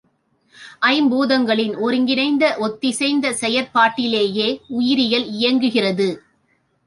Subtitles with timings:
[0.85, 6.09] ஐம்பூதங்களின் ஒருங்கிணைந்த ஒத்திசைந்த செயற்பாட்டிலேயே உயிரியல் இயங்குகிறது.